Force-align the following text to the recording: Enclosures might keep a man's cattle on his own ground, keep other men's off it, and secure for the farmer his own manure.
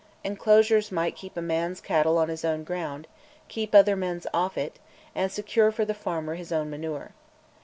Enclosures 0.23 0.91
might 0.91 1.15
keep 1.15 1.37
a 1.37 1.43
man's 1.43 1.79
cattle 1.79 2.17
on 2.17 2.27
his 2.27 2.43
own 2.43 2.63
ground, 2.63 3.07
keep 3.47 3.75
other 3.75 3.95
men's 3.95 4.25
off 4.33 4.57
it, 4.57 4.79
and 5.13 5.31
secure 5.31 5.71
for 5.71 5.85
the 5.85 5.93
farmer 5.93 6.33
his 6.33 6.51
own 6.51 6.71
manure. 6.71 7.11